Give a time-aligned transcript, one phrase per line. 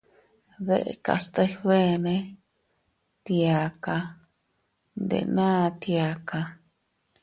[0.67, 2.15] Dekas teg beene,
[3.25, 3.97] tiaka,
[5.03, 5.49] ndena
[5.81, 6.39] tiaka.